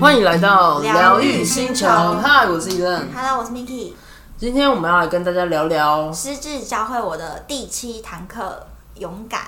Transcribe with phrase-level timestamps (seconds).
[0.00, 1.86] 欢迎来到疗疗愈愈星球，星球
[2.22, 3.08] 嗨，我是伊任。
[3.14, 3.92] Hello，我是 Miki。
[4.38, 9.42] 今天我们要来跟大家聊聊，师智教会我的第七堂课，勇敢。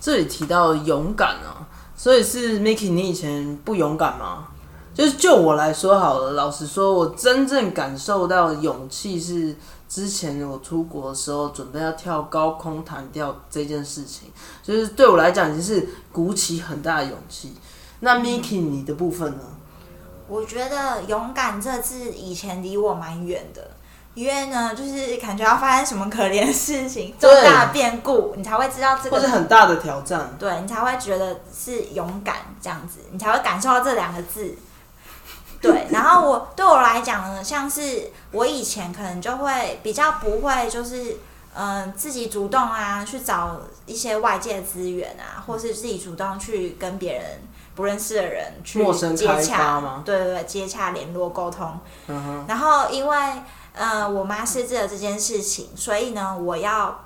[0.00, 1.66] 这里提到勇敢啊，
[1.96, 4.46] 所以是 Miki，你以前不勇敢吗？
[4.94, 9.54] 就是就我来说好了，老实说，我真正感受到勇气是
[9.88, 14.30] 之前我出国的时候，准备要跳高空弹跳这件事情，
[14.62, 17.54] 就是对我来讲，已经是鼓起很大的勇气。
[18.00, 19.42] 那 Miki 你的部分呢？
[20.28, 23.70] 我觉得“勇敢”这字以前离我蛮远的，
[24.14, 30.34] 因为呢，就是感觉要发生什么可怜的事情、重大的变故，你才会知道这或是个，很大的挑战？
[30.36, 34.52] 对你才会觉得是勇敢这样子，你才会感受到这两个字。
[35.60, 41.16] 对，然后我对我来讲呢，像是我以前可能就会比较不会，就是
[41.54, 47.24] 嗯、呃自己主动啊去找一些外界资源啊，或是自己主动去跟别人
[47.74, 51.78] 不认识的人去陌生开发接洽吗，对对对，接洽、联络、沟通。
[52.08, 53.16] 嗯哼，然后因为
[53.74, 57.02] 呃我妈失智了这件事情，所以呢，我要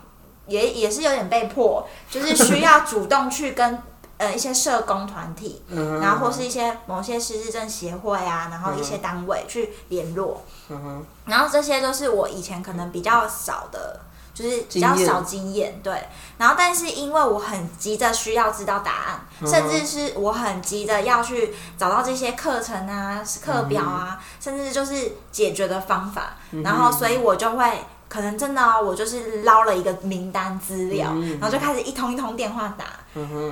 [0.46, 3.80] 也也是有点被迫，就是需要主动去跟
[4.20, 14.00] 呃一些社工团体，嗯，然后或是一些某些失智症协会啊，然后一些单位去联络，嗯，然后这些都是我以前可能比较少的。
[14.32, 15.92] 就是比较少经验，对，
[16.38, 31.38] 然后但是因为我很急着需要知道答案，嗯甚至是我很急着要去找到这些课程啊、课表啊，甚至就是解决的方法，嗯然后所以我就会可能真的哦、我就是捞了一个名单资料，嗯。
[31.40, 32.86] 然后就开始一通一通电话打，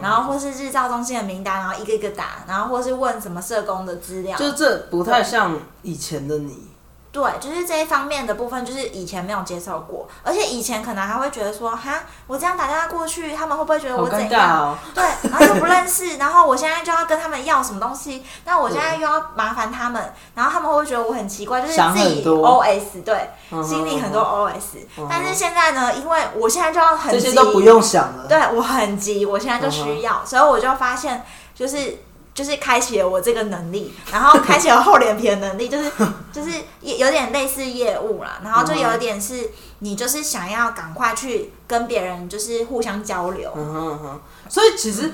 [0.02, 6.67] 然后或是日照中心的名单，然后一个一个打，然后或是问什么社工的资料，就是这不太像以前的你，
[7.10, 14.68] 对，就是这一方面的部分，就是以前没有接受过，而且以前可能还会觉得说，哈，我这样打电话过去，他们会不会觉得我怎样？
[14.68, 14.78] 哦。
[14.94, 21.62] 对，然后又不认识，然后我现在就要跟他们要什么东西，那我现在又要麻烦他们，然后他们会不会觉得我很奇怪？
[21.62, 23.30] 就是想自己很多 OS 对，
[23.64, 28.26] 心里很多 OS，、嗯但是现在呢，因为我现在就要很急，这些都不用想了。
[28.28, 31.98] 对我很急，我现在就需要，所以我就发现，就是
[32.38, 35.90] 就是开启了我这个能力，然后开启了厚脸皮的能力，就是
[36.32, 39.50] 就是也有点类似业务啦，然后就有点是
[39.80, 45.12] 你就是想要赶快去跟别人就是互相交流，嗯哼嗯哼，所以其实，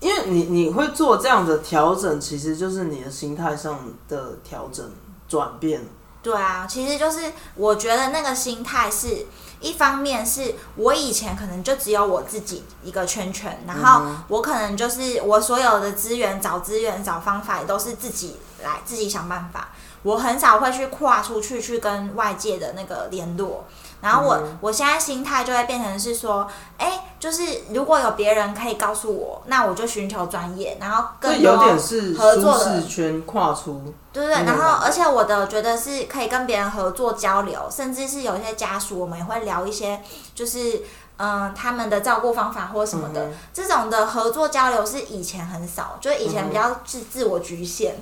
[0.00, 3.78] 因为你你会做这样的调整，其实就是你的心态上
[4.08, 4.90] 的调整
[5.28, 5.82] 转变。
[6.22, 9.26] 对啊，其实就是我觉得那个心态是
[9.62, 19.68] 一方面是我以前可能就只有我自己一个圈圈，然后我可能就是我所有的资源找资源找方法也都是自己来自己想办法，
[20.02, 23.64] 我很少会去跨出去去跟外界的那个联络。
[24.02, 26.46] 然后我、我现在心态就会变成是说，
[26.76, 27.42] 哎，就是
[27.72, 40.02] 如果有别人可以告诉我，那我就寻求专业，然后这更有点是合作的圈跨出，对对对，然后而且我的觉得是可以跟别人合作交流，甚至是有一些家属，我们也会聊一些
[40.34, 40.82] 就是
[41.18, 43.32] 嗯他们的照顾方法或什么的，嗯。
[43.54, 47.94] 这种的合作交流是以前很少，就是以前比较自自我局限，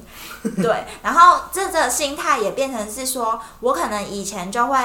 [0.62, 4.78] 对，然后这个心态也变成是说我可能以前就会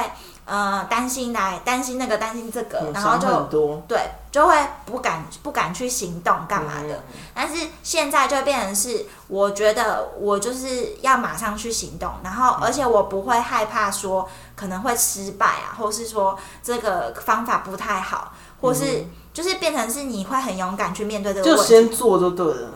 [0.45, 3.83] 呃担心来担心那个担心这个，然后就很多。
[3.87, 3.99] 对，
[4.31, 6.93] 就会不敢不敢去行动干嘛的。
[6.93, 21.61] 嗯但是现在就变成是，我觉得我就是要马上去行动，然后而且我不会害怕说可能会失败啊，或是说这个方法不太好，或是就是变成是你会很勇敢去面对这个问题。
[21.61, 22.69] 就先做就对了。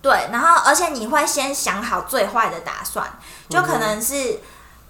[0.00, 3.06] 对，然后而且你会先想好最坏的打算，
[3.48, 4.40] 就可能是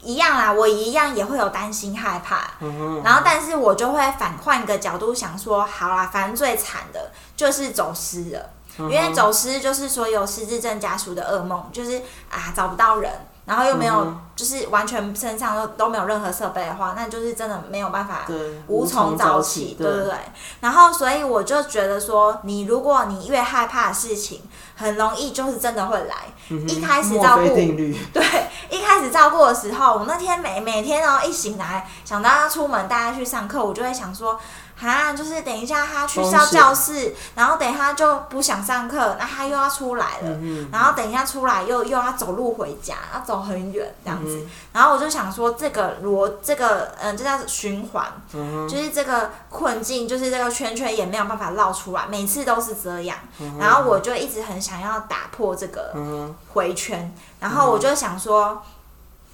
[0.01, 11.99] 一样啦，我一样也会有担心害怕，嗯然后但是我就会反换一个角度想说，好啦，反正最惨的就是走失了，嗯因为走失就是所有失智症家属的噩梦，就是
[12.31, 13.11] 啊找不到人，
[13.45, 20.13] 然后又没有、嗯就是完全身上都都没有任何设备的话，那就是真的没有办法对，无从早早起，对不对。
[20.61, 26.15] 然后，所以我就觉得说，你如果你越害怕的事情，很容易就是真的会来。
[26.51, 28.25] 嗯一开始照顾 对，
[28.71, 34.41] 一开始照顾的时候，我那天每每天哦一醒来，想到要出门带他去上课，我就会想说，
[34.75, 44.39] 哈，就是等一下他去上教室，然后等一下就不想上课，那他又要出来了，嗯然后等一下出来又又要走路回家，要走很远这样子。
[44.39, 53.19] 嗯然后我就想说，这个逻这个嗯，这叫循环，嗯就是这个困境，就是这个圈圈也没有办法绕出来，每次都是这样。
[53.41, 57.11] 嗯然后我就一直很想要打破这个嗯回圈，
[57.41, 58.63] 然后我就想说，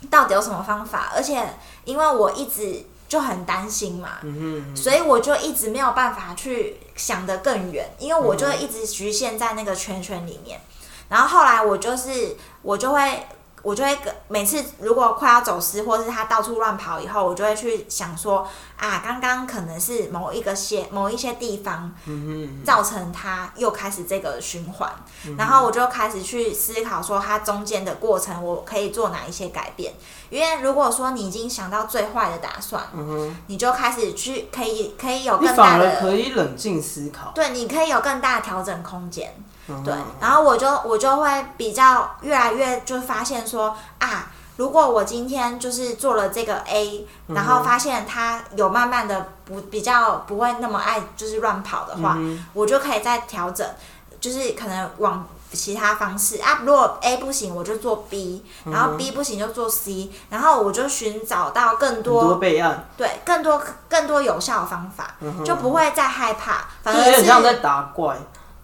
[0.09, 1.11] 到底有什么方法？
[1.17, 1.45] 而且
[1.85, 10.61] 因为我一直就很担心嘛，嗯所以我就一直没有办法去想得更远，因为我就会一直局限在那个圈圈里面。
[11.09, 13.27] 然后后来我就是我就会
[13.65, 18.47] 我就会跟每次如果快要走失，或是他到处乱跑以后，我就会去想说
[18.77, 24.93] 啊，刚刚可能是某一个些某一些地方嗯造成他又开始这个循环，
[25.37, 29.95] 然后我就开始去思考说，它中间的过程我可以做哪一些改变。
[30.31, 37.33] 因为如果说你已经想到最坏的打算，嗯哼，你就开始去可以可以有更大的可以冷静思考。
[37.35, 39.35] 对，你可以有更大的调整空间。
[39.85, 44.27] 对，然后我就我就会比较越来越就发现说啊，
[44.57, 53.67] 如果我今天就是做了这个 A，然后发现他有慢慢的不比较不会那么爱就是乱跑的话，嗯我就可以再调整，
[54.21, 56.43] 就是可能往其他方式。
[56.43, 56.61] 啊。
[56.65, 65.15] 如果 A 不行，我就做 B，然后 B 不行就做 C，然后我就寻找到更多多备案，对更多更多有效的方法，
[65.45, 68.17] 就不会再害怕，反就而是有点像在打怪，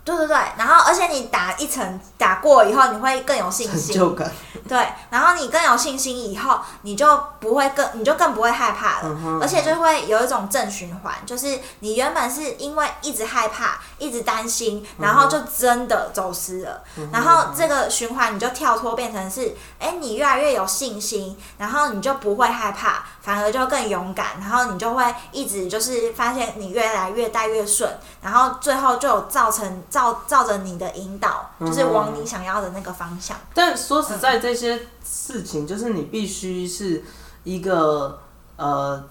[0.04, 4.30] 对对对，然后而且你打一层打过以后，你会更有信成心，就感。
[4.68, 16.82] 对，然后你更有信心以后，你就不会更，你就更不会害怕了，嗯而且就会有一种正循环，就是你原本是因为一直害怕、一直担心，然后就真的走失了，
[17.12, 27.90] 然后这个循环你就跳脱变成是，哎，你越来越有信心，然后你就不会害怕，反而就更勇敢，然后你就会一直就是发现你越来越带越顺，
[28.22, 33.36] 然后最后就有造成照照着你的引导，就是往你想要的那个方向。
[33.52, 37.04] 但说实在，这些事情就是你必须是
[37.44, 38.20] 一个
[38.56, 39.04] 呃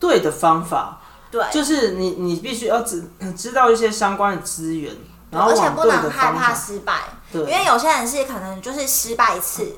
[0.00, 1.00] 对的方法，
[1.30, 4.92] 对，就是你你必须要知 知道一些相关的资源，
[5.30, 6.52] 然后而且不能害怕。
[6.52, 9.76] 失败，因，为有些人是可能就是失败一次，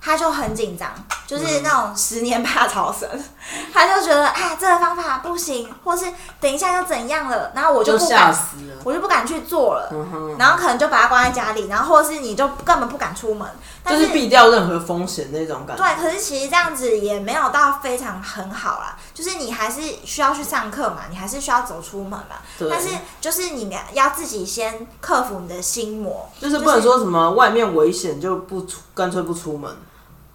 [0.00, 0.90] 他就很紧张，
[1.26, 3.08] 就是那种十年怕草绳，
[3.72, 6.06] 他就觉得哎这个方法不行，或是
[6.40, 8.76] 等一下又怎样了，然后我就不敢，死了。
[8.82, 13.46] 我就不敢去做了，嗯，然后可能就把它关在家里，然后或者是你就根本不敢出门，
[13.84, 15.84] 但就是避掉任何风险那种感觉。
[15.84, 22.36] 对，可是其实这样子也没有到非常很好啦，就是你还是需要去上课嘛，你还是需要走出门嘛。
[22.70, 22.88] 但是
[23.20, 29.70] 就是你要自己先克服你的心魔，就是不能说什么外面危险就不出，干脆不出门。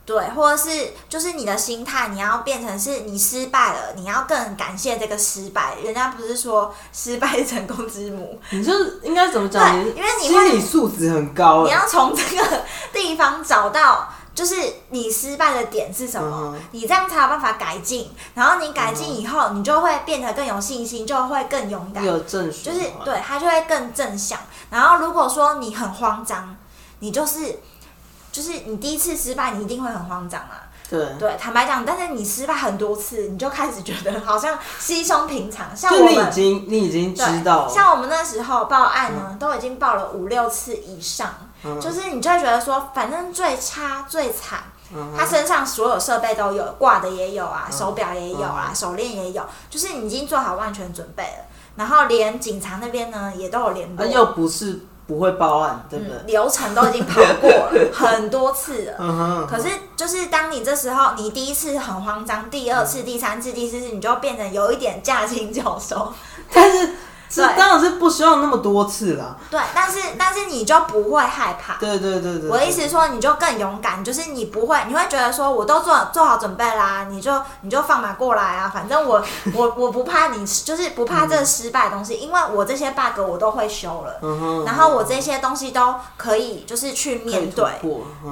[0.05, 5.73] 对，或者是就是你的心态，你要变成是你失败了，你要更感谢这个失败。
[5.83, 9.73] 人家不是说失败是成功之母，你就是应该怎么讲？
[9.73, 11.71] 对你因为你心理素质很高你。
[11.71, 12.63] 要从这个
[12.93, 14.07] 地方找到。
[14.35, 14.53] 就是
[14.89, 18.11] 你失败的点是什么嗯你这样才有办法改进。
[18.33, 22.03] 然后你改进以后，你就会变得更有信心，就会更勇敢。
[22.03, 24.37] 有正就是，对他就会更正向。
[24.69, 26.53] 然后如果说你很慌张，
[26.99, 27.59] 你就是
[28.35, 30.67] 就是你第一次失败，你一定会很慌张啊。
[30.89, 35.73] 对，对，坦白讲，但是你失败很多次，你就开始觉得好像稀松平常。
[35.73, 41.33] 像就你已我们经你已经知，道，像我们那时候报案呢，都已经报了五六次以上，
[41.63, 44.59] 嗯就是你就会觉得说，反正最差最惨。
[44.93, 51.45] 嗯他身上所有设备都有，挂的也有啊，手表也有啊，手链也有，就是你已经做好万全准备了。
[51.75, 58.93] 然后连警察那边呢也都有联络，啊又不是不会报案，真的嗯，流程都已经跑过了很多次了。
[58.99, 66.11] 嗯，可是，就是当你这时候，你第一次很慌张，第二次、第三次、第四次，你就变成有一点驾轻就熟。
[66.51, 66.89] 但是
[67.36, 69.36] 是对当然是不希望那么多次啦。
[69.50, 71.75] 对，但是但是你就不会害怕。
[71.77, 79.24] 对对对对，我的意思是说，你就更勇敢，就是你不会，你会觉得说，我都做做好准备啦，你就你就放马过来啊，反正我
[79.54, 87.65] 我我不怕你，就是不怕这个失败的东西，因为我这些 bug 我都会修了，嗯，然后我这些东西都可以就是去面对。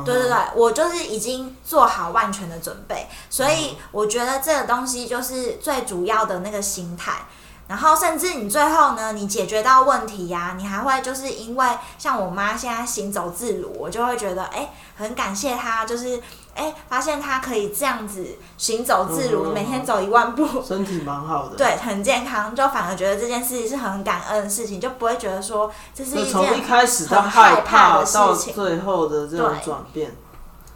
[0.05, 7.25] 对对对，我就是已经做好万全的准备，所嗯以我觉得这个东西就是最主要的那个心态。
[7.73, 16.21] 然后甚至你最后呢，你解决到问题呀、你还会就是因为像我妈现在行走自如，我就会觉得哎，很感谢她，就是
[16.53, 28.53] 哎发现她可以这样子行走自如，嗯每天走一万步， 身体蛮好的，，对，很健康，就反而觉得这件事情是很感恩的事情，就不会觉得说这是一件从一开始到害怕怕的事到情。
[28.53, 30.15] 最后的这种转变，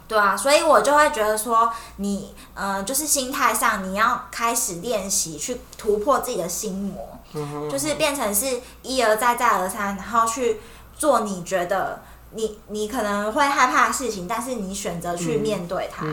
[0.08, 10.60] 对啊，所以我就会觉得说你，呃，就是心态上你要开始练习去突破自己的心魔，嗯，就是变成是一而再再而三，然后去
[10.96, 12.00] 做你觉得
[12.32, 16.06] 你你可能会害怕的事情，但是你选择去嗯面对它，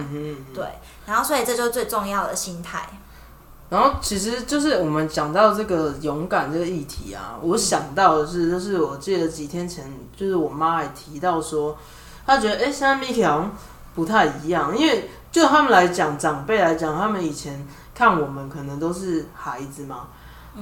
[0.53, 0.65] 对，
[1.05, 2.87] 然后所以这就是最重要的心态。
[3.67, 11.75] 然后其实就是我们讲到这个勇敢这个议题啊，我想到的是，就是我记得几天前，就是我妈也提到说，
[12.27, 13.51] 她觉得哎、诶现在 Miki 好像
[13.95, 20.07] 不太一样，因为就他们来讲，长辈来讲，他们以前看我们可能都是孩子嘛，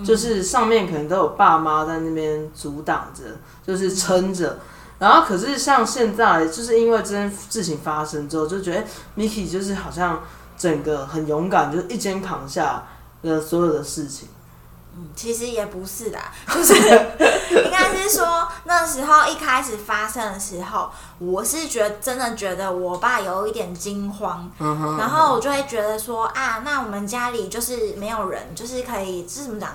[0.06, 3.24] 就是上面可能都有爸妈在那边阻挡着，
[3.66, 4.60] 就是撑着。
[5.00, 8.84] 然后可是像现在，就是因为这件事情发生之后，就觉得
[9.18, 10.22] Miki 就是好像
[10.56, 12.84] 整个很勇敢，就一肩扛下
[13.24, 14.30] 了所有的事情。
[14.96, 24.50] 嗯，其实也不是啦， 就是应该是说那时候一开始发生的时候，我是觉得真的觉得我爸有一点惊慌，
[25.00, 29.70] 然后我就会觉得说啊，那我们家里就是没有人，就是可以是怎么讲，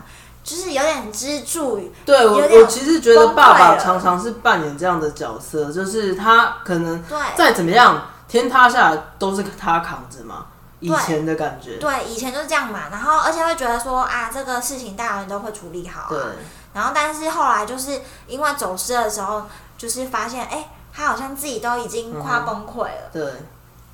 [0.45, 1.91] 就是有点支柱。
[2.05, 7.03] 对我，我其实觉得爸爸常常是扮演这样的角色，就是他可能
[7.37, 10.47] 再怎么样天塌下来都是他扛着嘛。
[10.81, 12.89] 以前的感觉，对，以前就是这样嘛。
[12.91, 16.09] 然后，而且会觉得说啊，这个事情大人都会处理好。
[16.09, 16.21] 对。
[16.73, 19.43] 然后，但是后来就是因为走失的时候，
[19.77, 23.11] 就是发现，哎，他好像自己都已经快崩溃了。
[23.13, 23.33] 对。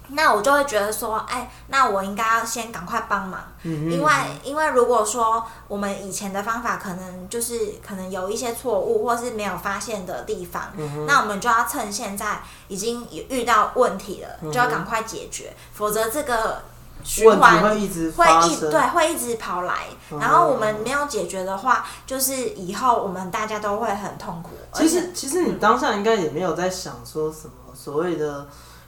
[0.09, 4.13] 那我就会觉得说，哎，那我应该要先赶快帮忙，嗯因为
[4.43, 10.71] 因为如果说我们以前的方法可能就是可能有一些错误或是没有发现的地方，
[11.07, 16.61] 那我们就要趁现在已经遇到问题了，就要赶快解决，否则这个。
[17.03, 19.75] 循环会一直会一对会一直跑来，
[20.21, 24.51] 然后我们没有解决的话，就是以后我们大家都会很痛苦。
[24.73, 28.47] 其实其实你当下应该也没有在想说什么所谓的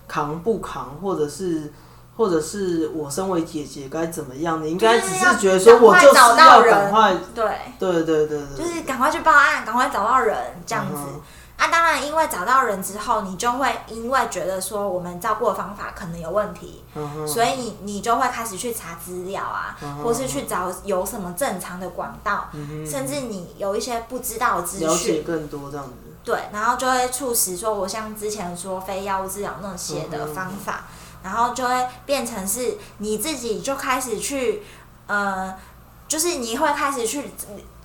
[0.09, 1.73] 扛不扛，或者是
[2.17, 4.63] 或者是我身为姐姐该怎么样？
[4.65, 7.45] 你应该只是觉得说我就是要赶快对
[7.79, 10.35] 对对对对，就是赶快去报案，赶快找到人
[10.65, 11.03] 这样子。
[11.57, 16.85] 啊，当然，因为找到人之后，你就会因为觉得说我们照顾的方法可能有问题，
[17.27, 22.51] 所以你你就会开始去查资料啊，或是去找有什么正常的管道，
[22.87, 25.93] 甚至你有一些不知道的资讯，了解更多这样子。
[26.23, 30.85] 对，然后就会促使说，我像之前说非药物治疗那些的方法，
[31.23, 34.63] 然后就会变成是你自己就开始去，
[35.07, 35.55] 呃，
[36.07, 37.31] 就是你会开始去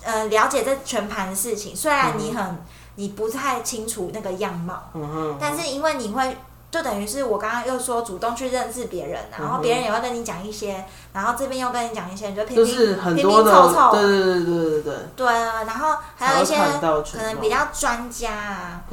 [0.03, 2.61] 呃了解这全盘的事情，虽然你很。
[3.01, 4.91] 你不太清楚那个样貌，
[5.39, 6.37] 但是因为你会，
[6.69, 14.95] 就等于是我刚刚又说主动去认识别人，然后别人也会跟你讲一些，然后这边又跟你讲一些，你就拼拼拼拼凑凑，对对对对对对。
[15.15, 18.83] 对啊，然后还有一些可能比较专家啊，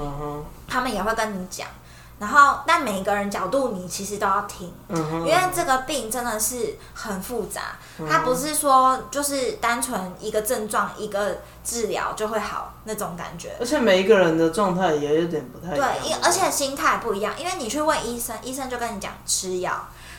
[0.67, 1.69] 他们也会跟你讲。
[2.19, 7.77] 然后，但每一个人角度你其实都要听，因为这个病真的是很复杂，
[8.11, 13.57] 它不是说就是单纯一个症状一个治疗就会好那种感觉。
[13.61, 15.89] 而且每一个人的状态也有点不太一样。
[16.03, 19.73] 对，因而且心态不一样，因为你去问医生，医生就跟你讲吃药；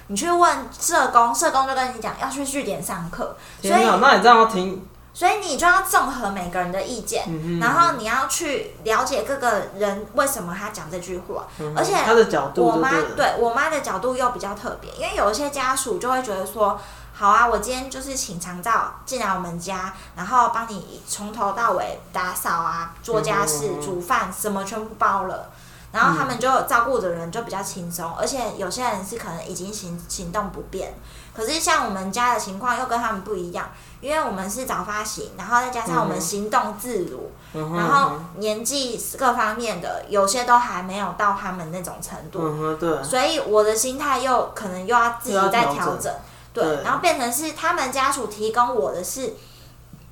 [0.07, 3.35] 你去问社工，社工就跟你讲要去据点上课。
[3.61, 4.87] 所以，那你这样要听。
[5.13, 7.25] 所以你就要综合每个人的意见，
[7.59, 16.79] 然后你要去了解各个人为什么他讲这句话，而且他的角度，我妈对我妈的角度又比较特别，因为有一些家属就会觉得说，
[17.13, 25.49] 好啊，我今天就是请长照进来我们家，然后帮你从头到尾打扫啊、做家事、煮饭，什么全部包了，
[25.91, 30.93] 然后他们就照顾的人就比较轻松，而且有些人是可能已经行行动不便，
[31.33, 33.69] 可是像我们家的情况又跟他们不一样。
[34.01, 46.09] 因为我们是早发型，然后再加上我们行动自如，然后年纪各方面的有些都还没有到他们那种程度，对，所以我的心态又可能又要自己再调整，
[46.53, 49.33] 对，然后变成是他们家属提供我的是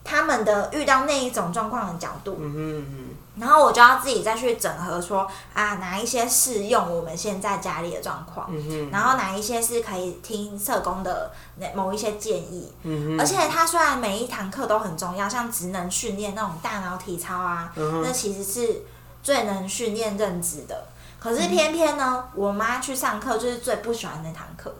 [0.03, 3.06] 他们的遇到那一种状况的角度，嗯嗯。
[3.39, 8.49] 然后我就要自己再去整合，说啊，哪一些适用我们现在家里的状况，
[8.91, 12.73] 然后哪一些是可以听社工的那某一些建议。
[13.19, 18.83] 而且他虽然每一堂课都很重要，像职能训练那种大脑体操啊，那其实是
[19.21, 20.85] 最能训练认知的。
[21.19, 24.73] 可是偏偏呢，我妈去上课就是最不喜欢那堂课。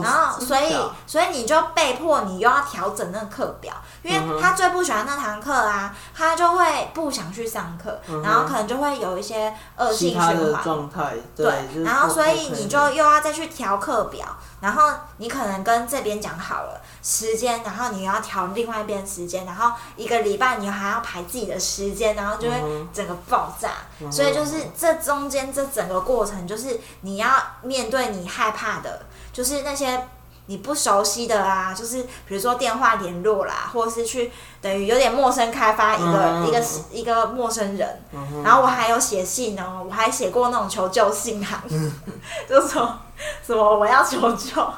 [0.00, 0.74] 然后，所以，
[1.06, 11.14] 所以你就被迫你又要调整那个课表，因为他最不喜欢那堂课啊，他就会不想去上课，然后可能就会有一些恶性循环状态。
[11.36, 11.52] 对，
[11.84, 14.26] 然后所以你就又要再去调课表，
[14.60, 22.56] 然后你可能跟这边讲好了时间，然后你要调另外一边时间，然后一个礼拜你还要排自己的时间，然后就会
[22.92, 23.70] 整个爆炸。
[24.10, 27.30] 所以就是这中间这整个过程，就是你要
[27.62, 29.02] 面对你害怕的。
[29.32, 30.08] 就是那些
[30.46, 38.02] 你不熟悉的啊，就是比如说电话联络啦，或者是去等于有点陌生开发一个一个一个陌生人，
[38.44, 41.62] 然后我还有写信哦，我还写过那种求救信函，
[42.48, 42.98] 就说
[43.46, 44.72] 什么我要求救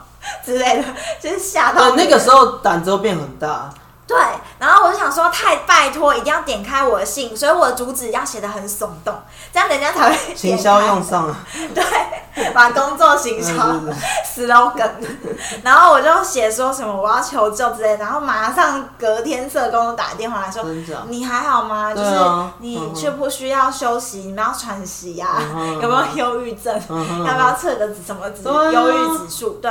[0.45, 0.85] 之类的，
[1.21, 1.97] 就是吓到。
[1.97, 3.73] 那个时候胆子都变很大。
[4.07, 4.17] 对，
[4.59, 9.15] 然后我就想说，太拜托，一定要点开我的信，所以我的主旨要写的很耸动，
[9.53, 11.37] 这样人家才会 行销用上了，
[11.75, 13.53] 对，把工作行销
[14.37, 14.91] slogan，
[15.63, 20.63] 然后我就写说什么我要求救之类的，然后马上隔天社工就打电话来说，
[21.09, 21.95] 你还好吗？
[21.95, 24.19] 就是啊你需不需要休息？
[24.19, 25.39] 你们要喘息呀、
[25.81, 26.75] 有没有忧郁症？
[27.25, 28.71] 要不要测个什么指对啊。
[28.71, 29.51] 忧郁指数？
[29.63, 29.71] 对，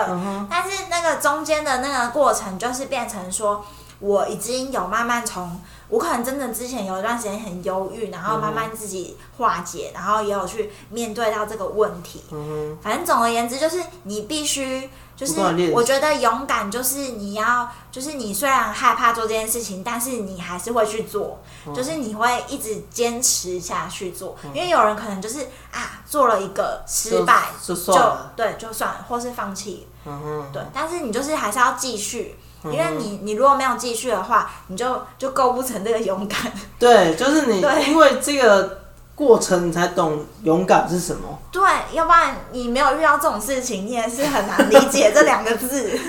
[0.50, 3.64] 但是那个中间的那个过程，就是变成说，
[4.04, 12.22] 我已经有慢慢从我可能真的之前有一段时间很忧郁，然后慢慢自己化解，然后也有去面对到这个问题。
[12.32, 15.40] 嗯反正总而言之，就是你必须，就是
[15.72, 24.36] 我觉得勇敢就是你要，就是你虽然害怕做这件事情，但是你还是会去做，嗯就是你会一直坚持下去做。
[24.54, 32.36] 因为有人可能就是啊，做了一个失败就对就算了，或是放弃，嗯哼，对，但是你就是还是要继续。
[32.66, 36.40] 因为你你如果没有继续的话，你就就构不成这个勇敢。
[36.80, 38.84] 对，就是你对因为这个
[39.16, 41.40] 过程，你才懂勇敢是什么。
[41.52, 46.00] 对，要不然你没有遇到这种事情，你也是很难理解这两个字。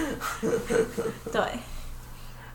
[1.30, 1.42] 对，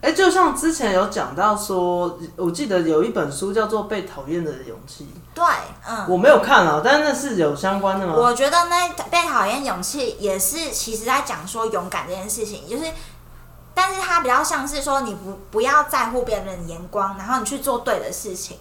[0.01, 5.45] 哎，就像之前有讲到说，我记得有一本书叫做《被讨厌的勇气对，
[5.87, 8.13] 嗯》，，我没有看啊，但是那是有相关的吗？
[8.17, 12.85] 我觉得那被讨厌勇气也是，其实在讲说勇敢这件事情，就是，
[13.81, 18.57] 但是它比较像是说你不不要在乎别人的眼光，然后你去做对的事情。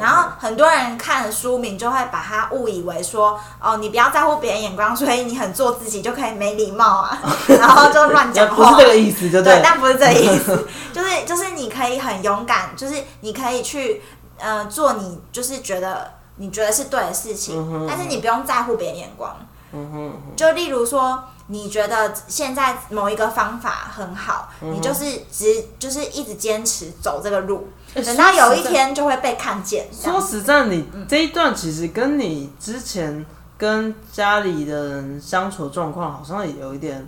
[0.00, 8.72] 然后很多人看了书名就会把它误以为说，哦，你不要在乎别人眼光，所以你很做自己就可以没礼貌啊， 然后就乱讲话。
[8.72, 9.60] 不是这个意思，对不对，对？
[9.62, 14.02] 但不是这个意思，就是就是你可以很勇敢，就是你可以去
[14.38, 19.36] 呃做你就是觉得你觉得是对的事情，嗯哼但是你不用在乎别人眼光。
[19.72, 29.88] 嗯哼，就例如说，你觉得现在某一个方法很好，嗯你就是只就是一直坚持走这个路，哎等到有一天就会被看见。
[29.92, 33.26] 说实在，你这一段其实跟你之前
[33.58, 37.04] 跟家里的人相处状况好像也有一点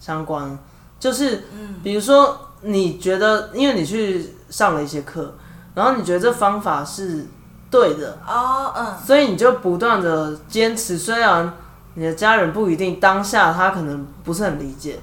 [0.00, 0.58] 相关，
[0.98, 1.76] 就是，嗯。
[1.82, 5.36] 比如说你觉得，因为你去上了一些课，
[5.74, 7.26] 然后你觉得这方法是
[7.70, 11.52] 对的，哦，嗯，所以你就不断的坚持，虽然
[11.94, 15.00] 你的家人不一定当下他可能不是很理解，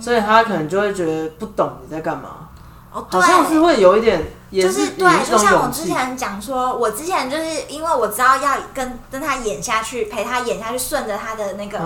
[0.00, 2.48] 所以他可能就会觉得不懂你在干嘛，
[2.92, 3.26] 哦，对好。
[3.26, 5.70] 像是会有一点，也就是对，就像我。
[5.70, 11.78] 之前讲说，我之前就是因为我知道要跟跟他演下去，陪他演下去，顺着他的那个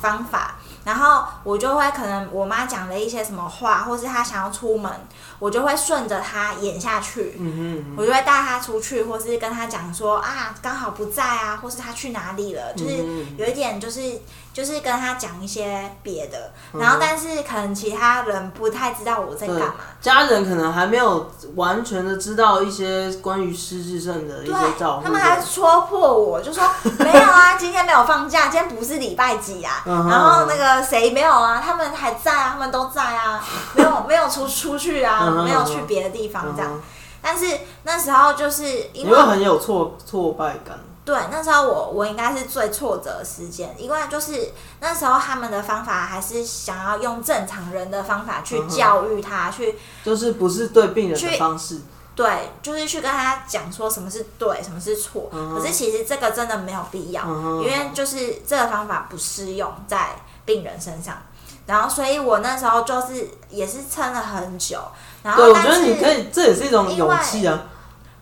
[0.00, 4.90] 方法，然后我就会可能我妈讲了一些什么话，或是她想要出门，
[5.38, 7.36] 我就会顺着她演下去。
[7.38, 14.00] 嗯嗯，我就会带她出去，或是跟她讲说啊，刚好不在啊，或是她去哪里了，就是嗯有一点就是
[14.52, 26.62] 就是跟他讲一些别的，嗯然后但是可能其他人不太知道我在干嘛，，家人可能还没有完全的知道一些关于失智症的一些照顾他们还戳破我，就说
[26.98, 29.82] 没有啊， 今天没有放假，今天不是礼拜几啊。
[29.86, 33.42] 嗯然后那个谁没有啊，他们还在啊，他们都在啊，
[33.74, 36.72] 没有没有出出去啊，嗯没有去别的地方这样。
[36.72, 36.82] 嗯
[37.22, 37.46] 但是
[37.82, 40.74] 那时候就是因为很有挫挫败感。
[41.10, 51.80] 对，那时候我我应该是最挫折的时间，因为就是那时候他们的方法还是想要用正常人的方法去教育他，去就是不是对病人的去方式，
[52.14, 55.28] 对，就是去跟他讲说什么是对，什么是错。
[55.32, 60.10] 嗯可是其实这个真的没有必要，嗯因为就是这个方法不适用在
[60.44, 61.16] 病人身上。
[61.66, 64.80] 然后，所以我那时候就是也是撑了很久。
[65.22, 67.62] 然后，对，我觉得你可以，这也是一种勇气啊。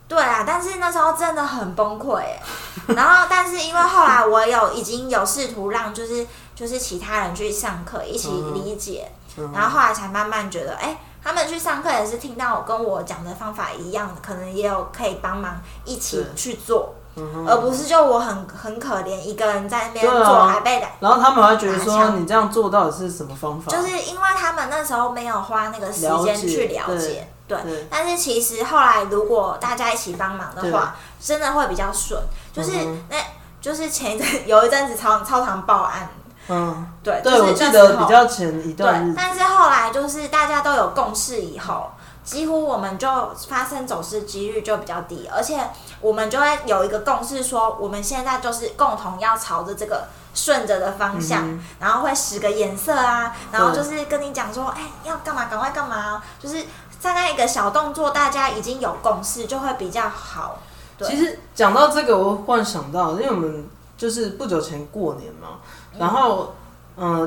[0.09, 2.41] 对啊，但是那时候真的很崩溃耶。
[2.97, 20.89] 然后，但是因为后来我有已经有试图让就是就是其他人去上课，一起嗯理解，嗯然后后来才慢慢觉得，哎、他们去上课也是听到我跟我讲的方法一样，可能也有可以帮忙一起去做，嗯而不是就我很很可怜一个人在那边做，还被打。
[21.01, 23.71] 然后他们还觉得说你这样做到底是什么方法？
[23.71, 27.59] 就是因为他们那时候没有花那个时间了解去了解，对。
[27.63, 32.21] 对，但是其实后来如果大家一起帮忙的话，真的会比较顺。
[32.53, 33.17] 就是嗯那，
[33.61, 36.11] 就是前一阵 有一阵子超超常报案，
[36.49, 41.91] 嗯，对，对，就是我记得比较前一段但是后来就是大家都有共识以后，
[42.29, 43.09] 几乎我们就
[43.49, 45.59] 发生走失几率就比较低，而且
[46.03, 56.63] 我们就会有一个共识说，我们现在就是共同要朝着这个顺着的方向，嗯然后会使个眼色啊，然后就是跟你讲说，哎、要干嘛，赶快干嘛，就是
[57.01, 60.59] 大概一个小动作，大家已经有共识，就会比较好。
[60.99, 61.09] 对。
[61.09, 65.61] 其实讲到这个，我忽然想到，因为我们就是不久前过年嘛，
[65.95, 65.99] 嗯。
[65.99, 66.68] 然后嗯，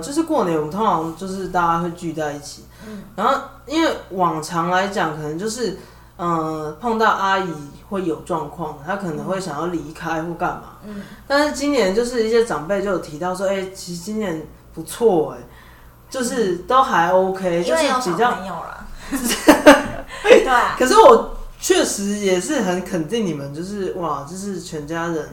[0.02, 3.04] 就是过年我们通常就是大家会聚在一起，嗯。
[3.16, 5.78] 然后因为往常来讲，可能就是
[6.18, 7.54] 嗯碰到阿姨
[7.90, 15.38] 会有状况，她可能会想要离开或干嘛，嗯，但是今年就是一些长辈就有提到说，哎、其实今年不错哎、
[16.10, 18.86] 就是都还 OK，因就是比较没有了，
[20.24, 25.30] 对啊，可是我确实也是很肯定你们，就是哇，就是全家人，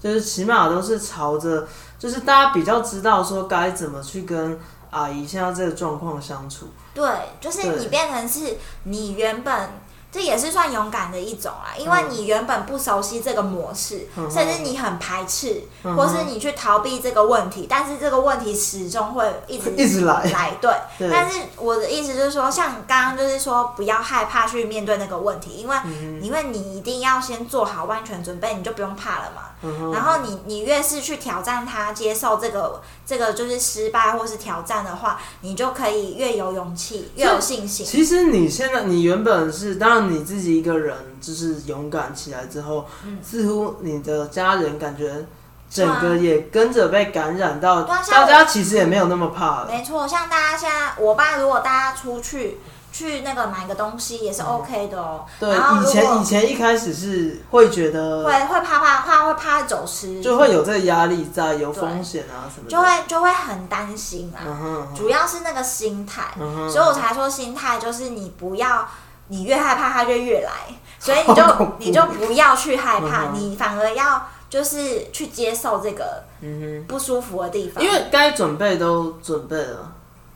[0.00, 1.66] 就是起码都是朝着，
[1.98, 4.58] 就是大家比较知道说该怎么去跟
[4.90, 6.66] 阿姨现在这个状况相处。
[6.94, 7.08] 对，
[7.40, 9.70] 就是你变成是你原本。
[10.10, 20.70] 这也是算勇敢的一种啦，因为嗯你原本不熟悉这个模式，嗯甚至你很排斥，嗯或是你去逃避这个问题，但是这个问题始终会一直一直来来，对。
[20.98, 29.42] 对但是我的意思就是说，像刚刚就是说，不要害怕去面对那个问题，因为、嗯因为你一定要先做好万全准备，你就不用怕了嘛。
[29.60, 37.84] 嗯然后你你越是去挑战它，接受这个这个就是失败或是挑战的话，你就可以越有勇气，越有信心。
[37.84, 43.18] 其实你现在，你原本是，当然你自己一个人就是勇敢起来之后，嗯。
[43.22, 45.26] 似乎你的家人感觉
[45.70, 49.62] 整个也跟着被感染到，啊大家其实也没有那么怕。
[49.62, 49.68] 了。
[49.70, 52.58] 没错，像大家现在，我爸如果大家出去
[52.90, 55.26] 去那个买个东西也是 OK 的哦。
[55.38, 64.40] 对，以前以前一开始是会觉得会会怕怕怕会怕走失，就会有这个压力在，有风险啊什么的，就会就会很担心啊。
[64.46, 64.94] 嗯哼嗯哼。
[64.96, 66.70] 主要是那个心态，嗯哼。
[66.70, 68.88] 所以我才说心态就是你不要，
[69.28, 70.52] 你越害怕他就越来，
[70.98, 71.42] 所以你就
[71.78, 79.92] 你就不要去害怕，你反而要就是去接受这个嗯不舒服的地，方，因为该准备都准备了，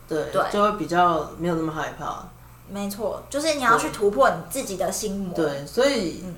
[0.07, 0.41] 对，对。
[0.51, 2.23] 就会比较没有那么害怕，
[2.69, 6.35] 没错，就是你要去突破你自己的心魔，对，所以、嗯。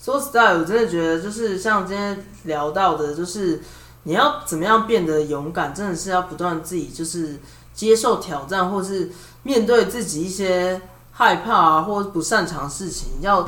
[0.00, 3.60] 说实在，我真的觉得就是像今天聊到的，就是
[4.04, 7.36] 你要怎么样变得勇敢，真的是要不断自己就是
[7.74, 9.10] 接受挑战，或是
[9.42, 10.80] 面对自己一些
[11.18, 13.46] 害怕啊或不擅长事情，要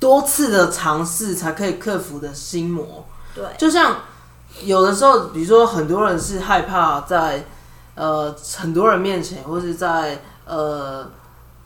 [0.00, 3.04] 多次的尝试才可以克服的心魔。
[3.34, 3.96] 对就像
[4.62, 7.46] 有的时候，比如说很多人是害怕在
[7.94, 11.06] 呃很多人面前，或是在呃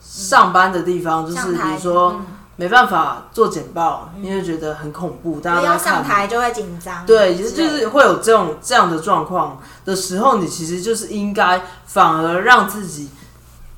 [0.00, 6.09] 上班的地方，就是比如说嗯没办法做简报，因为觉得很恐怖，大家都在看你。
[6.09, 13.11] 台就会紧张，对，其实就是会有这种这样的状况的时候，你其实就是应该反而让自己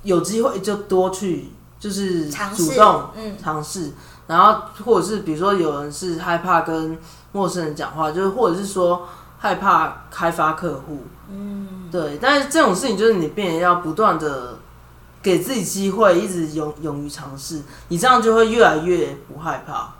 [0.02, 3.36] 有机会就多去，就是主动嗯。
[3.42, 3.92] 尝试，
[4.26, 6.98] 然后或者是比如说有人是害怕跟
[7.32, 9.06] 陌生人讲话，就是或者是说
[9.38, 14.56] 害怕开发客户，嗯，对，但是这种事情就是你变得要不断的
[15.22, 19.90] 给自己机会，一直勇勇于尝试，你这样就会越来越不害怕。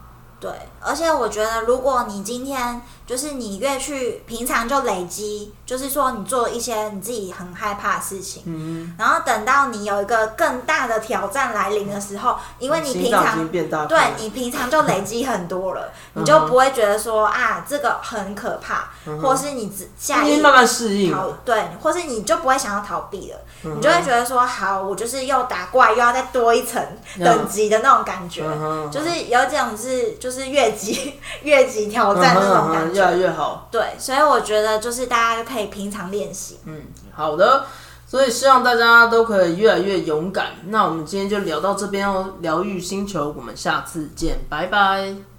[0.41, 18.91] 对，而且我觉得，如果你今天就是你越去平常就累积，就是说你做一些你自己很害怕的事情，嗯，然后等到你有一个更大的挑战来临的时候，因为你平常变大，对你平常就累积很多了，嗯你就不会觉得说啊这个很可怕，
[19.23, 21.17] 或是你只下一慢慢适应。
[21.45, 26.83] 对，或是你就不会想要逃避了，嗯你就会觉得说好，我就是又打怪又要再多一层
[27.19, 28.43] 等级的那种感觉，
[28.91, 33.13] 就是有一种是就是越级 越级挑战那种感越来。
[33.17, 33.69] 越好。
[33.71, 36.59] 对，所以我觉得就是大家就可以平常练习。
[36.65, 37.65] 嗯，好的。
[38.07, 40.53] 所以希望大家都可以越来越勇敢。
[40.69, 45.38] 那我们今天就聊到这边哦，疗愈星球，我们下次见，拜拜。